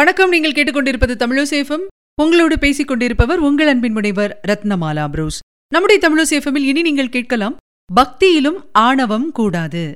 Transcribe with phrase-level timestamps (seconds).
[0.00, 0.28] வணக்கம்.
[0.28, 1.82] நீங்கள் கேட்டுக்கொண்டிருப்பது தமிழசேஃபம்
[2.22, 5.38] உங்களோடு பேசிக் கொண்டிருப்பவர் உங்கள் அன்பின் முனைவர் ரத்னமாலா புரூஸ்.
[5.68, 7.56] நம்முடைய தமிழசேஃபமில் இனி நீங்கள் கேட்கலாம்
[8.00, 9.92] பக்தியிலும் ஆணவம் கூடாது.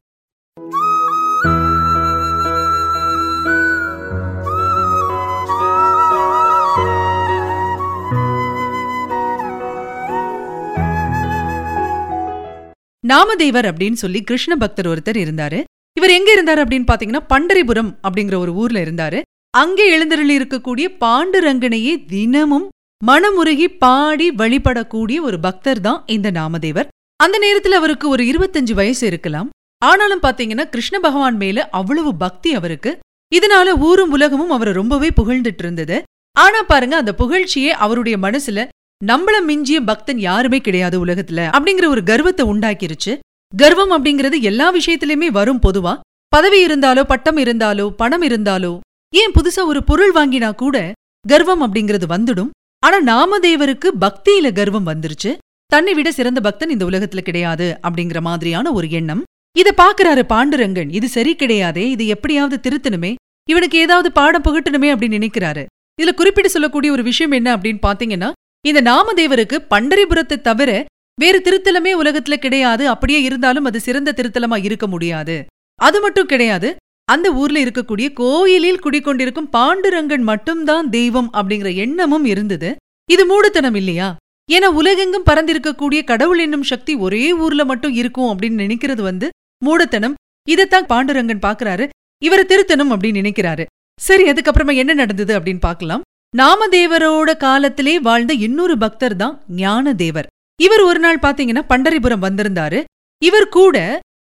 [13.08, 15.62] நாமதேவர் அப்படின்னு சொல்லி கிருஷ்ண பக்தர் ஒருத்தர் இருந்தாரு.
[15.92, 19.22] இவர் எங்க இருந்தாரு அப்படின்னு பாத்தீங்கன்னா பண்டரிபுரம் அப்படிங்கிற ஒரு ஊர்ல இருந்தாரு.
[19.54, 22.64] அங்கே எழுந்தருளி இருக்கக்கூடிய பாண்டுரங்கனையே தினமும்
[23.02, 26.88] மனமுருகி பாடி வழிபடக்கூடிய ஒரு பக்தர் தான் இந்த நாமதேவர்.
[27.20, 29.48] அந்த நேரத்துல அவருக்கு ஒரு இருபத்தஞ்சு வயசு இருக்கலாம்.
[29.82, 32.92] ஆனாலும் பாத்தீங்கன்னா கிருஷ்ண பகவான் மேல அவ்வளவு பக்தி அவருக்கு.
[33.32, 35.98] இதனால ஊரும் உலகமும் அவரை ரொம்பவே புகழ்ந்துட்டு இருந்தது
[36.36, 38.64] ஆனா பாருங்க அந்த புகழ்ச்சியே அவருடைய மனசுல
[39.00, 43.12] நம்மள மிஞ்சிய பக்தன் யாருமே கிடையாது உலகத்துல அப்படிங்கிற ஒரு கர்வத்தை உண்டாக்கிருச்சு.
[43.52, 45.94] கர்வம் அப்படிங்கிறது எல்லா விஷயத்திலுமே வரும் பொதுவா.
[46.32, 48.72] பதவி இருந்தாலோ பட்டம் இருந்தாலோ பணம் இருந்தாலோ
[49.14, 50.92] ஏன் புதுசா ஒரு பொருள் வாங்கினா கூட
[51.28, 52.50] கர்வம் அப்படிங்கிறது வந்துடும்.
[52.86, 55.36] ஆனா நாமதேவருக்கு பக்தியில கர்வம் வந்துருச்சு.
[55.66, 59.22] தன்னை விட சிறந்த பக்தன் இந்த உலகத்துல கிடையாது அப்படிங்கிற மாதிரியான ஒரு எண்ணம்.
[59.58, 60.94] இத பாக்குறாரு பாண்டுரங்கன்.
[60.94, 61.84] இது சரி கிடையாதே.
[61.94, 63.14] இது எப்படியாவது திருத்தணுமே.
[63.50, 65.64] இவனுக்கு ஏதாவது பாடம் புகட்டணுமே அப்படின்னு நினைக்கிறாரு.
[66.02, 68.32] இதுல குறிப்பிட்டு சொல்லக்கூடிய ஒரு விஷயம் என்ன அப்படின்னு பாத்தீங்கன்னா
[68.66, 70.84] இந்த நாமதேவருக்கு பண்டரிபுரத்தை தவிர
[71.20, 72.88] வேறு திருத்தலமே உலகத்துல கிடையாது.
[72.88, 75.44] அப்படியே இருந்தாலும் அது சிறந்த திருத்தலமா இருக்க முடியாது.
[75.74, 76.76] அது மட்டும் கிடையாது.
[77.12, 82.70] அந்த ஊர்ல இருக்கக்கூடிய கோயிலில் குடிக்கொண்டிருக்கும் பாண்டுரங்கன் மட்டும்தான் தெய்வம் அப்படிங்கிற எண்ணமும் இருந்தது.
[83.10, 84.08] இது மூடத்தனம் இல்லையா?
[84.52, 89.28] ஏன்னா உலகெங்கும் பறந்திருக்கக்கூடிய கடவுள் என்னும் சக்தி ஒரே ஊர்ல மட்டும் இருக்கும் அப்படின்னு நினைக்கிறது வந்து
[89.64, 90.14] மூடத்தனம்.
[90.48, 91.88] இதைத்தான் பாண்டுரங்கன் பாக்குறாரு
[92.22, 93.64] இவரை திருத்தணும் அப்படின்னு நினைக்கிறாரு.
[94.00, 96.04] சரி அதுக்கப்புறமா என்ன நடந்தது அப்படின்னு பார்க்கலாம்.
[96.36, 100.28] நாமதேவரோட காலத்திலே வாழ்ந்த இன்னொரு பக்தர் தான் ஞானதேவர்.
[100.60, 102.80] இவர் ஒரு நாள் பாத்தீங்கன்னா பண்டரிபுரம் வந்திருந்தாரு.
[103.22, 103.76] இவர் கூட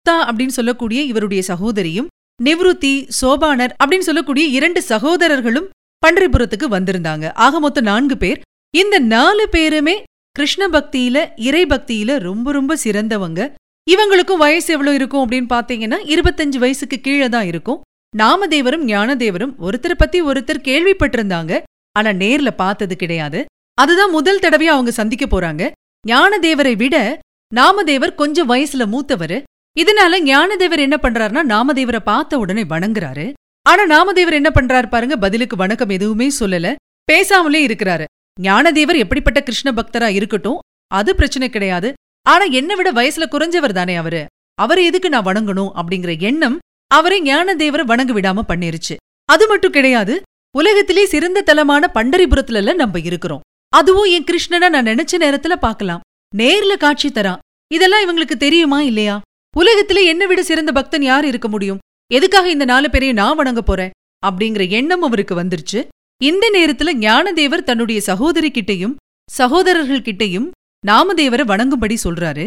[0.02, 2.08] தா அப்படின்னு சொல்லக்கூடிய இவருடைய சகோதரியும்
[2.44, 5.68] நிவ்ருத்தி சோபானர் அப்படின்னு சொல்லக்கூடிய இரண்டு சகோதரர்களும்
[6.06, 7.32] பண்டரிபுரத்துக்கு வந்திருந்தாங்க.
[7.34, 8.40] ஆக மொத்தம் நான்கு பேர்.
[8.76, 13.52] இந்த நாலு பேருமே கிருஷ்ண பக்தியில இறை பக்தியில ரொம்ப ரொம்ப சிறந்தவங்க.
[13.90, 17.80] இவங்களுக்கும் வயசு எவ்வளவு இருக்கும் அப்படின்னு பாத்தீங்கன்னா இருபத்தஞ்சு வயசுக்கு கீழே தான் இருக்கும்.
[18.16, 21.62] நாமதேவரும் ஞானதேவரும் ஒருத்தரை பத்தி ஒருத்தர் கேள்விப்பட்டிருந்தாங்க.
[21.92, 23.44] ஆனா நேர்ல பார்த்தது கிடையாது.
[23.74, 25.70] அதுதான் முதல் தடவையா அவங்க சந்திக்க போறாங்க.
[26.08, 27.18] ஞானதேவரை விட
[27.56, 29.42] நாமதேவர் கொஞ்சம் வயசுல மூத்தவரு.
[29.80, 33.32] இதனால ஞானதேவர் என்ன பண்றாருன்னா நாமதேவரை பார்த்த உடனே வணங்குறாரு.
[33.62, 36.74] ஆனா நாமதேவர் என்ன பண்றாரு பாருங்க பதிலுக்கு வணக்கம் எதுவுமே சொல்லல.
[37.12, 38.04] பேசாமலே இருக்கிறாரு.
[38.40, 41.92] ஞானதேவர் எப்படிப்பட்ட கிருஷ்ண பக்தரா இருக்கட்டும் அது பிரச்சனை கிடையாது.
[42.22, 44.26] ஆனா என்ன விட வயசுல குறைஞ்சவர் தானே அவரு.
[44.54, 46.58] அவரை எதுக்கு நான் வணங்கணும் அப்படிங்கிற எண்ணம்
[46.90, 48.96] அவரை ஞானதேவரை வணங்க விடாம பண்ணிருச்சு.
[49.24, 50.22] அது மட்டும் கிடையாது
[50.56, 53.40] உலகத்திலே சிறந்த தலமான பண்டரிபுரத்துல நம்ம இருக்கிறோம்.
[53.68, 56.00] அதுவும் என் கிருஷ்ணனை நான் நினைச்ச நேரத்துல பாக்கலாம்
[56.36, 57.42] நேர்ல காட்சி தரான்.
[57.74, 59.20] இதெல்லாம் இவங்களுக்கு தெரியுமா இல்லையா?
[59.56, 61.78] உலகத்திலே என்ன விட சிறந்த பக்தன் யார் இருக்க முடியும்?
[62.10, 63.90] எதுக்காக இந்த நாலு பேரையும் நான் வணங்க போறேன்?
[64.26, 65.80] அப்படிங்கிற எண்ணம் அவருக்கு வந்துருச்சு.
[66.20, 68.94] இந்த நேரத்துல ஞானதேவர் தன்னுடைய சகோதரி கிட்டையும்
[69.30, 70.48] சகோதரர்கள் கிட்டையும்
[70.86, 72.46] நாமதேவரை வணங்கும்படி சொல்றாரு.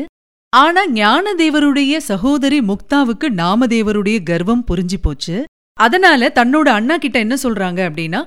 [0.53, 5.35] ஆனா ஞானதேவருடைய சகோதரி முக்தாவுக்கு நாமதேவருடைய கர்வம் புரிஞ்சு போச்சு.
[5.73, 8.21] அதனால தன்னோட அண்ணா கிட்ட என்ன சொல்றாங்க அப்படின்னா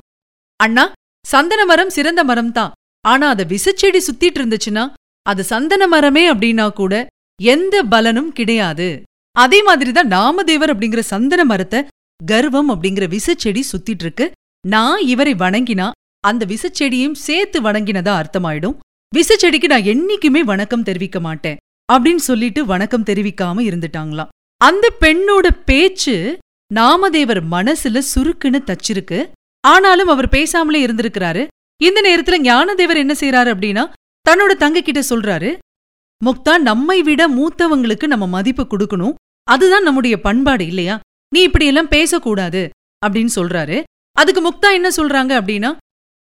[0.60, 0.84] அண்ணா
[1.24, 2.72] சந்தன மரம் சிறந்த மரம் தான்
[3.04, 4.84] ஆனா அத விசச்செடி சுத்திட்டு இருந்துச்சுன்னா
[5.26, 6.94] அது சந்தன மரமே அப்படின்னா கூட
[7.42, 9.02] எந்த பலனும் கிடையாது.
[9.32, 11.84] அதே மாதிரிதான் நாமதேவர் அப்படிங்கிற சந்தன மரத்தை
[12.24, 14.30] கர்வம் அப்படிங்கிற விசச்செடி சுத்திட்டு இருக்கு
[14.66, 15.90] நான் இவரை வணங்கினா
[16.20, 18.76] அந்த விசச்செடியும் சேர்த்து வணங்கினதா அர்த்தமாயிடும்.
[19.16, 21.56] விசச்செடிக்கு நான் என்னைக்குமே வணக்கம் தெரிவிக்க மாட்டேன்
[21.92, 24.28] அப்படின்னு சொல்லிட்டு வணக்கம் தெரிவிக்காம இருந்துட்டாங்களாம்.
[24.56, 26.38] அந்த பெண்ணோட பேச்சு
[26.74, 29.28] நாமதேவர் மனசுல சுருக்குன்னு தச்சிருக்கு.
[29.60, 31.46] ஆனாலும் அவர் பேசாமலே இருந்திருக்கிறாரு.
[31.82, 33.92] இந்த நேரத்துல ஞானதேவர் என்ன செய்யறாரு அப்படின்னா
[34.30, 35.56] தன்னோட தங்க கிட்ட சொல்றாரு
[36.24, 39.14] முக்தா நம்மை விட மூத்தவங்களுக்கு நம்ம மதிப்பு கொடுக்கணும்.
[39.48, 41.00] அதுதான் நம்முடைய பண்பாடு இல்லையா?
[41.34, 42.62] நீ இப்படியெல்லாம் பேசக்கூடாது
[43.06, 43.82] அப்படின்னு சொல்றாரு.
[44.16, 45.70] அதுக்கு முக்தா என்ன சொல்றாங்க அப்படின்னா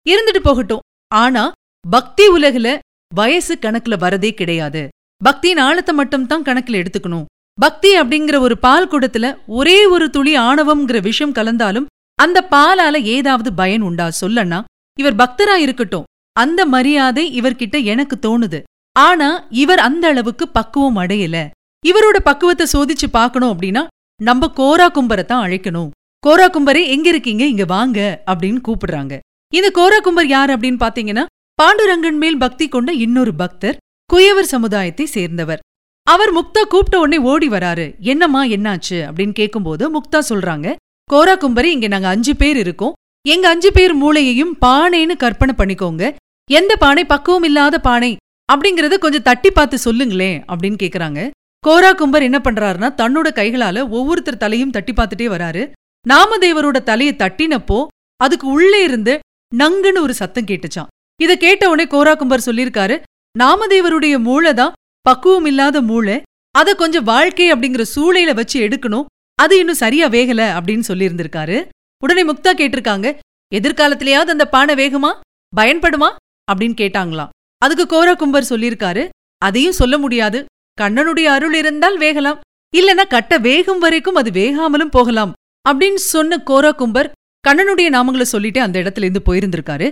[0.07, 0.85] இருந்துட்டு போகட்டும்.
[1.15, 1.53] ஆனா
[1.91, 2.79] பக்தி உலகுல
[3.15, 4.89] வயசு கணக்குல வரதே கிடையாது.
[5.21, 7.25] பக்தியின் ஆழத்தை மட்டும் தான் கணக்குல எடுத்துக்கணும்.
[7.59, 11.89] பக்தி அப்படிங்கிற ஒரு பால் குடத்துல ஒரே ஒரு துளி ஆணவம்ங்கிற விஷயம் கலந்தாலும்
[12.19, 14.07] அந்த பாலால ஏதாவது பயன் உண்டா?
[14.21, 14.59] சொல்லனா
[14.99, 16.09] இவர் பக்தரா இருக்கட்டும்.
[16.33, 18.61] அந்த மரியாதை இவர்கிட்ட எனக்கு தோணுது.
[18.93, 21.47] ஆனா இவர் அந்த அளவுக்கு பக்குவம் அடையல.
[21.87, 23.87] இவரோட பக்குவத்தை சோதிச்சு பார்க்கணும் அப்படின்னா
[24.23, 25.91] நம்ம கோரா கும்பரை தான் அழைக்கணும்.
[26.27, 27.47] கோரா கும்பரே எங்க இருக்கீங்க?
[27.47, 28.23] இங்க வாங்க.
[28.27, 29.19] அப்படின்னு கூப்பிடுறாங்க.
[29.55, 31.25] இந்த கோரா கும்பர் யார் அப்படின்னு பாத்தீங்கன்னா
[31.63, 33.77] பாண்டுரங்கன் மேல் பக்தி கொண்ட இன்னொரு பக்தர்
[34.13, 35.59] குயவர் சமுதாயத்தை சேர்ந்தவர்.
[36.03, 37.99] அவர் முக்தா கூப்பிட்ட உடனே ஓடி வராரு.
[37.99, 38.99] என்னம்மா என்னாச்சு?
[38.99, 42.93] அப்படின்னு கேட்கும்போது முக்தா சொல்றாங்க கோரா கும்பரி இங்க நாங்க அஞ்சு பேர் இருக்கோம்.
[43.29, 46.17] எங்க அஞ்சு பேர் மூளையையும் பானைன்னு கற்பனை பண்ணிக்கோங்க.
[46.51, 47.05] எந்த பானை?
[47.05, 48.17] பக்குவம் இல்லாத பானை.
[48.53, 51.21] அப்படிங்கறத கொஞ்சம் தட்டி பார்த்து சொல்லுங்களேன் அப்படின்னு கேக்குறாங்க.
[51.65, 55.63] கோரா கும்பர் என்ன பண்றாருன்னா தன்னோட கைகளால ஒவ்வொருத்தர் தலையும் தட்டி பார்த்துட்டே வராரு.
[56.07, 57.87] நாமதேவரோட தலையை தட்டினப்போ
[58.17, 59.19] அதுக்கு உள்ளே இருந்து
[59.57, 62.97] நங்குன்னு ஒரு சத்தம் கேட்டுச்சான் இத கேட்ட உடனே கோராக்கும்பர் சொல்லியிருக்காரு
[63.39, 66.23] நாமதேவருடைய மூளை தான் பக்குவம் இல்லாத மூளை.
[66.59, 69.05] அத கொஞ்சம் வாழ்க்கை அப்படிங்கிற சூளையில வச்சு எடுக்கணும்.
[69.35, 71.59] அது இன்னும் சரியா வேகல அப்படின்னு சொல்லியிருந்திருக்காரு.
[72.03, 73.07] உடனே முக்தா கேட்டிருக்காங்க
[73.55, 75.11] எதிர்காலத்திலேயாவது அந்த பானை வேகுமா?
[75.57, 76.09] பயன்படுமா?
[76.53, 77.29] அப்படின்னு கேட்டாங்களாம்.
[77.63, 79.03] அதுக்கு கோராக்கும்பர் சொல்லியிருக்காரு
[79.43, 80.39] அதையும் சொல்ல முடியாது.
[80.79, 82.41] கண்ணனுடைய அருள் இருந்தால் வேகலாம்
[82.75, 85.33] இல்லனா கட்ட வேகும் வரைக்கும் அது வேகாமலும் போகலாம்
[85.69, 87.11] அப்படின்னு சொன்ன கோராக்கும்பர்
[87.49, 89.87] கண்ணனுடைய நாமங்களை சொல்லிட்டு அந்த இடத்துல இருந்து போயிருந்திருக்காரு.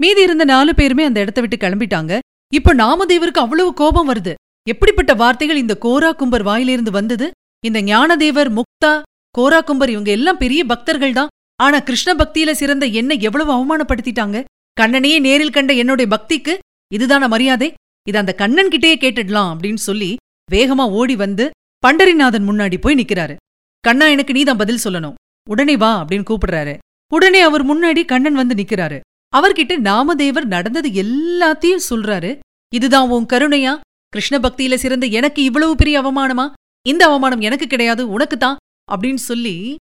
[0.00, 2.12] மீதி இருந்த நாலு பேருமே அந்த இடத்த விட்டு கிளம்பிட்டாங்க.
[2.52, 4.32] இப்ப நாமதேவருக்கு அவ்வளவு கோபம் வருது.
[4.68, 7.26] எப்படிப்பட்ட வார்த்தைகள் இந்த கோராக்கும்பர் வாயிலிருந்து வந்தது?
[7.64, 8.92] இந்த ஞானதேவர் முக்தா
[9.38, 11.32] கோராக்கும்பர் இவங்க எல்லாம் பெரிய பக்தர்கள் தான்.
[11.62, 14.38] ஆனா கிருஷ்ண பக்தியில சிறந்த என்ன எவ்வளவு அவமானப்படுத்திட்டாங்க?
[14.80, 16.54] கண்ணனையே நேரில் கண்ட என்னுடைய பக்திக்கு
[16.94, 17.68] இதுதான மரியாதை?
[18.08, 20.16] இது அந்த கண்ணன் கிட்டேயே கேட்டுடலாம் அப்படின்னு சொல்லி
[20.52, 21.50] வேகமா ஓடி வந்து
[21.86, 23.36] பண்டரிநாதன் முன்னாடி போய் நிக்கிறாரு.
[23.80, 25.14] கண்ணா எனக்கு நீதான் பதில் சொல்லணும்.
[25.48, 26.74] உடனே வா அப்படின்னு கூப்பிடுறாரு.
[27.12, 28.98] உடனே அவர் முன்னாடி கண்ணன் வந்து நிக்கிறாரு.
[29.36, 32.38] அவர்கிட்ட நாமதேவர் நடந்தது எல்லாத்தையும் சொல்றாரு.
[32.74, 33.72] இதுதான் உன் கருணையா?
[34.08, 36.46] கிருஷ்ண பக்தியில சிறந்த எனக்கு இவ்வளவு பெரிய அவமானமா?
[36.86, 38.56] இந்த அவமானம் எனக்கு கிடையாது உனக்கு தான்
[38.92, 39.54] அப்படின்னு சொல்லி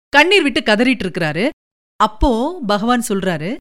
[0.10, 1.46] கண்ணீர் விட்டு கதறிட்டு இருக்கிறாரு.
[2.00, 2.32] அப்போ
[2.68, 3.56] பகவான் சொல்றாரு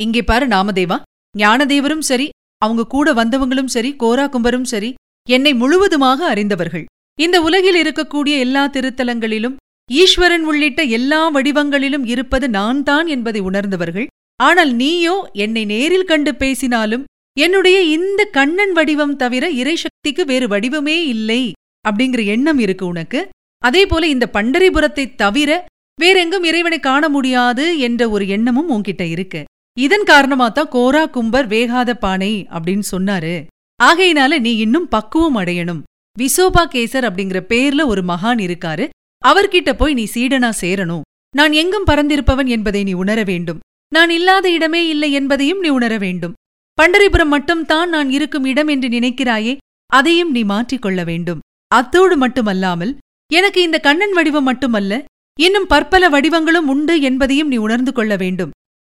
[0.00, 0.98] இங்கே பாரு நாமதேவா
[1.38, 2.26] ஞானதேவரும் சரி
[2.64, 4.90] அவங்க கூட வந்தவங்களும் சரி கோராகும்பரும் சரி
[5.28, 6.84] என்னை முழுவதுமாக அறிந்தவர்கள்.
[7.18, 9.56] இந்த உலகில் இருக்கக்கூடிய எல்லா திருத்தலங்களிலும்
[9.90, 14.08] ஈஸ்வரன் உள்ளிட்ட எல்லா வடிவங்களிலும் இருப்பது நான் தான் என்பதை உணர்ந்தவர்கள்.
[14.40, 17.04] ஆனால் நீயோ என்னை நேரில் கண்டு பேசினாலும்
[17.36, 21.42] என்னுடைய இந்த கண்ணன் வடிவம் தவிர இறைசக்திக்கு வேறு வடிவமே இல்லை
[21.84, 23.20] அப்படிங்கிற எண்ணம் இருக்கு உனக்கு.
[23.62, 25.50] அதே போல இந்த பண்டரிபுரத்தை தவிர
[25.98, 29.40] வேறெங்கும் இறைவனை காண முடியாது என்ற ஒரு எண்ணமும் உன்கிட்ட இருக்கு.
[29.76, 33.34] இதன் காரணமா தான் கோரா கும்பர் வேகாத பானை அப்படின்னு சொன்னாரு.
[33.80, 35.82] ஆகையினால நீ இன்னும் பக்குவம் அடையணும்.
[36.18, 38.88] விசோபா கேசர் அப்படிங்கிற பேர்ல ஒரு மகான் இருக்காரு.
[39.24, 41.06] அவர்கிட்ட போய் நீ சீடனா சேரணும்.
[41.34, 43.58] நான் எங்கும் பறந்திருப்பவன் என்பதை நீ உணர வேண்டும்.
[43.88, 46.36] நான் இல்லாத இடமே இல்லை என்பதையும் நீ உணர வேண்டும்.
[46.78, 49.56] பண்டரிபுரம் மட்டும்தான் நான் இருக்கும் இடம் என்று நினைக்கிறாயே
[49.86, 51.40] அதையும் நீ மாற்றிக்கொள்ள வேண்டும்.
[51.68, 52.92] அத்தோடு மட்டுமல்லாமல்
[53.30, 55.02] எனக்கு இந்த கண்ணன் வடிவம் மட்டுமல்ல
[55.38, 58.50] இன்னும் பற்பல வடிவங்களும் உண்டு என்பதையும் நீ உணர்ந்து கொள்ள வேண்டும்.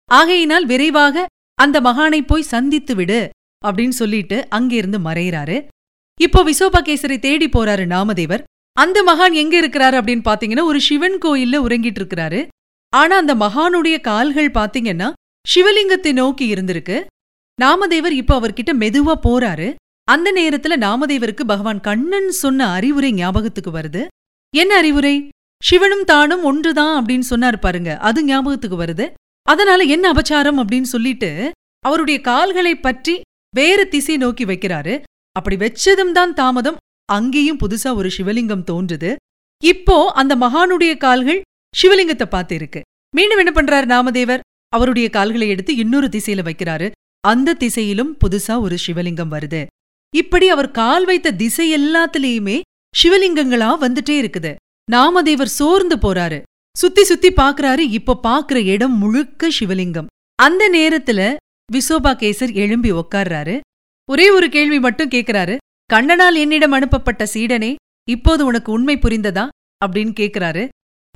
[0.10, 3.30] ஆகையினால் விரைவாக அந்த மகானை போய் சந்தித்து விடு
[3.66, 5.58] அப்படின்னு சொல்லிட்டு அங்கிருந்து மறையிறாரு.
[6.22, 8.44] இப்போ விசோபகேசரை தேடி போறாரு நாமதேவர்.
[8.72, 12.48] அந்த மகான் எங்க இருக்கிறாரு அப்படின்னு பாத்தீங்கன்னா ஒரு சிவன் கோயில்ல உறங்கிட்டு இருக்கிறாரு.
[12.94, 15.14] ஆனா அந்த மகானுடைய கால்கள் பாத்தீங்கன்னா
[15.46, 16.98] சிவலிங்கத்தை நோக்கி இருந்திருக்கு.
[17.62, 19.76] நாமதேவர் இப்ப அவர்கிட்ட மெதுவா போறாரு.
[20.04, 24.08] அந்த நேரத்துல நாமதேவருக்கு பகவான் கண்ணன் சொன்ன அறிவுரை ஞாபகத்துக்கு வருது.
[24.56, 25.30] என்ன அறிவுரை?
[25.64, 29.06] சிவனும் தானும் ஒன்றுதான் அப்படின்னு சொன்னாரு பாருங்க அது ஞாபகத்துக்கு வருது.
[29.51, 31.30] அதனால என்ன அபச்சாரம் அப்படின்னு சொல்லிட்டு
[31.86, 33.16] அவருடைய கால்களை பற்றி
[33.54, 34.94] வேற திசை நோக்கி வைக்கிறாரு.
[35.36, 36.80] அப்படி வச்சதும் தான் தாமதம்.
[37.10, 39.12] அங்கேயும் புதுசா ஒரு சிவலிங்கம் தோன்றுது.
[39.63, 41.42] இப்போ அந்த மகானுடைய கால்கள்
[41.74, 42.81] சிவலிங்கத்தை பார்த்து இருக்கு
[43.13, 44.44] மீண்டும் என்ன பண்றாரு நாமதேவர்?
[44.74, 46.88] அவருடைய கால்களை எடுத்து இன்னொரு திசையில வைக்கிறாரு.
[47.24, 49.62] அந்த திசையிலும் புதுசா ஒரு சிவலிங்கம் வருது.
[50.13, 52.57] இப்படி அவர் கால் வைத்த திசை எல்லாத்துலயுமே
[52.94, 54.52] சிவலிங்கங்களா வந்துட்டே இருக்குது.
[54.88, 56.40] நாமதேவர் சோர்ந்து போறாரு.
[56.77, 57.77] சுத்தி சுத்தி பாக்குறாரு.
[57.77, 60.06] இப்ப பாக்குற இடம் முழுக்க சிவலிங்கம்.
[60.36, 61.36] அந்த நேரத்துல
[61.71, 63.60] விசோபா கேசர் எழும்பி உக்கார்றாரு.
[64.10, 65.57] ஒரே ஒரு கேள்வி மட்டும் கேக்குறாரு.
[65.94, 67.76] கண்ணனால் என்னிடம் அனுப்பப்பட்ட சீடனே
[68.09, 69.47] இப்போது உனக்கு உண்மை புரிந்ததா?
[69.85, 70.68] அப்படின்னு கேக்குறாரு.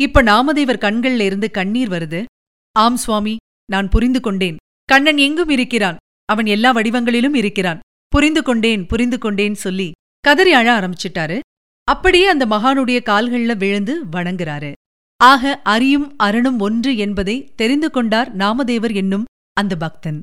[0.01, 2.25] இப்ப நாமதேவர் கண்கள்ல இருந்து கண்ணீர் வருது.
[2.71, 3.35] ஆம் சுவாமி
[3.71, 4.55] நான் புரிந்து கொண்டேன்.
[4.85, 5.97] கண்ணன் எங்கும் இருக்கிறான்.
[6.25, 7.79] அவன் எல்லா வடிவங்களிலும் இருக்கிறான்.
[8.07, 11.39] புரிந்து கொண்டேன் புரிந்து கொண்டேன் சொல்லி கதறி அழ ஆரம்பிச்சிட்டாரு.
[11.83, 14.73] அப்படியே அந்த மகானுடைய கால்கள்ல விழுந்து வணங்குறாரு.
[15.17, 20.19] ஆக அரியும் அரணும் ஒன்று என்பதை தெரிந்து கொண்டார் நாமதேவர் என்னும் அந்த பக்தன்.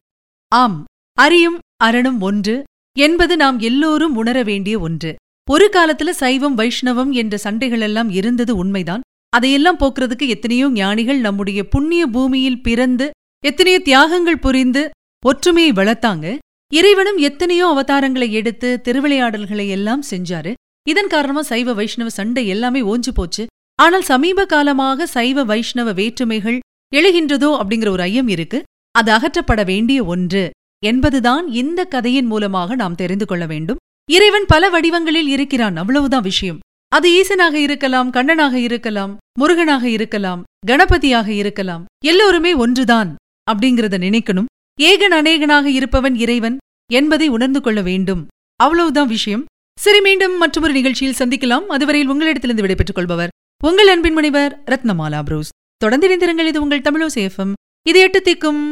[0.53, 0.85] ஆம்
[1.19, 2.65] அறியும் அரணும் ஒன்று
[2.99, 5.15] என்பது நாம் எல்லோரும் உணர வேண்டிய ஒன்று.
[5.51, 9.01] ஒரு காலத்துல சைவம் வைஷ்ணவம் என்ற சண்டைகளெல்லாம் இருந்தது உண்மைதான்.
[9.29, 13.11] அதையெல்லாம் போக்குறதுக்கு எத்தனையோ ஞானிகள் நம்முடைய புண்ணிய பூமியில் பிறந்து
[13.45, 14.91] எத்தனையோ தியாகங்கள் புரிந்து
[15.27, 16.39] ஒற்றுமையை வளர்த்தாங்க.
[16.73, 20.53] இறைவனும் எத்தனையோ அவதாரங்களை எடுத்து திருவிளையாடல்களை எல்லாம் செஞ்சாரு.
[20.89, 23.47] இதன் காரணமா சைவ வைஷ்ணவ சண்டை எல்லாமே ஓஞ்சு போச்சு.
[23.81, 26.59] ஆனால் சமீப காலமாக சைவ வைஷ்ணவ வேற்றுமைகள்
[26.97, 28.59] எழுகின்றதோ அப்படிங்கிற ஒரு ஐயம் இருக்கு.
[28.95, 30.45] அது அகற்றப்பட வேண்டிய ஒன்று.
[30.85, 33.81] என்பதுதான் இந்த கதையின் மூலமாக நாம் தெரிந்து கொள்ள வேண்டும்.
[34.11, 35.77] இறைவன் பல வடிவங்களில் இருக்கிறான்.
[35.77, 36.59] அவ்வளவுதான் விஷயம்.
[36.93, 41.85] அது ஈசனாக இருக்கலாம் கண்ணனாக இருக்கலாம் முருகனாக இருக்கலாம் கணபதியாக இருக்கலாம்.
[42.05, 43.11] எல்லோருமே ஒன்றுதான்
[43.51, 44.51] அப்படிங்கிறத நினைக்கணும்.
[44.81, 46.57] ஏகன் அநேகனாக இருப்பவன் இறைவன்
[46.93, 48.23] என்பதை உணர்ந்து கொள்ள வேண்டும்.
[48.61, 49.45] அவ்வளவுதான் விஷயம்.
[49.79, 51.67] சரி மீண்டும் மற்றொரு நிகழ்ச்சியில் சந்திக்கலாம்.
[51.75, 53.30] அதுவரையில் உங்களிடத்திலிருந்து விடைபெற்றுக் கொள்பவர்
[53.63, 55.49] உங்கள் அன்பின் முனைவர் ரத்னமாலா புரூஸ்.
[55.77, 56.47] தொடர்ந்து இணைந்திருங்கள்.
[56.47, 57.53] இது உங்கள் தமிழோ சேஃபம்
[57.89, 58.63] இது எட்டு திக்கும்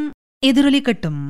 [0.47, 1.21] எதிரொலி கட்டும்.